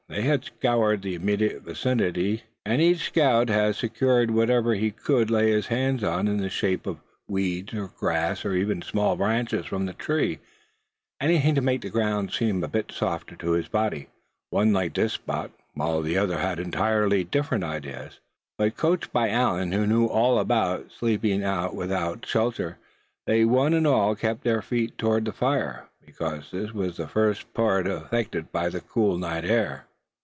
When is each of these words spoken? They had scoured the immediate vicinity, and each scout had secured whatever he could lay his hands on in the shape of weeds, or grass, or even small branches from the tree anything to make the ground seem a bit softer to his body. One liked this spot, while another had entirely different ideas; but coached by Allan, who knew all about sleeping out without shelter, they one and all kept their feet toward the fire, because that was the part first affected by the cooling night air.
They 0.09 0.23
had 0.23 0.43
scoured 0.43 1.03
the 1.03 1.15
immediate 1.15 1.61
vicinity, 1.61 2.43
and 2.65 2.81
each 2.81 3.05
scout 3.05 3.47
had 3.47 3.75
secured 3.77 4.29
whatever 4.29 4.73
he 4.73 4.91
could 4.91 5.31
lay 5.31 5.51
his 5.51 5.67
hands 5.67 6.03
on 6.03 6.27
in 6.27 6.35
the 6.35 6.49
shape 6.49 6.85
of 6.85 6.99
weeds, 7.29 7.73
or 7.73 7.87
grass, 7.87 8.43
or 8.43 8.53
even 8.53 8.81
small 8.81 9.15
branches 9.15 9.65
from 9.65 9.85
the 9.85 9.93
tree 9.93 10.39
anything 11.21 11.55
to 11.55 11.61
make 11.61 11.79
the 11.79 11.89
ground 11.89 12.33
seem 12.33 12.61
a 12.61 12.67
bit 12.67 12.91
softer 12.91 13.37
to 13.37 13.51
his 13.53 13.69
body. 13.69 14.09
One 14.49 14.73
liked 14.73 14.97
this 14.97 15.13
spot, 15.13 15.51
while 15.75 16.03
another 16.03 16.39
had 16.39 16.59
entirely 16.59 17.23
different 17.23 17.63
ideas; 17.63 18.19
but 18.57 18.75
coached 18.75 19.13
by 19.13 19.29
Allan, 19.29 19.71
who 19.71 19.87
knew 19.87 20.07
all 20.07 20.39
about 20.39 20.91
sleeping 20.91 21.41
out 21.41 21.73
without 21.73 22.25
shelter, 22.25 22.79
they 23.27 23.45
one 23.45 23.73
and 23.73 23.87
all 23.87 24.17
kept 24.17 24.43
their 24.43 24.61
feet 24.61 24.97
toward 24.97 25.23
the 25.23 25.31
fire, 25.31 25.87
because 26.05 26.51
that 26.51 26.73
was 26.75 26.97
the 26.97 27.03
part 27.05 27.37
first 27.53 27.53
affected 27.55 28.51
by 28.51 28.67
the 28.67 28.81
cooling 28.81 29.21
night 29.21 29.45
air. 29.45 29.87